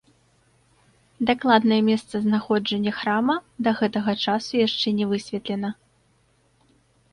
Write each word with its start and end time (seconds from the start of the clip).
Дакладнае 1.29 1.77
месцазнаходжанне 1.89 2.91
храма 3.01 3.37
да 3.69 3.75
гэтага 3.83 4.11
часу 4.27 4.51
яшчэ 4.67 4.97
не 5.03 5.13
высветлена. 5.15 5.69